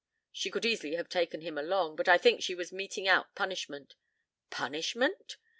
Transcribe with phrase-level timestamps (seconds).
[0.31, 3.93] She could easily have taken him along, but I think she was meting out punishment."
[4.49, 5.37] "Punishment?"